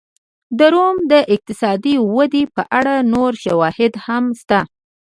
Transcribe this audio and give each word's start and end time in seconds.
د 0.57 0.59
روم 0.73 0.95
د 1.11 1.13
اقتصادي 1.33 1.95
ودې 2.15 2.43
په 2.55 2.61
اړه 2.79 2.95
نور 3.13 3.31
شواهد 3.43 3.93
هم 4.05 4.23
شته 4.39 4.59